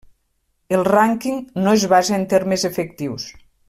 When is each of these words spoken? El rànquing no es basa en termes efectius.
El 0.77 0.85
rànquing 0.87 1.37
no 1.67 1.77
es 1.81 1.87
basa 1.95 2.19
en 2.21 2.29
termes 2.35 2.69
efectius. 2.75 3.33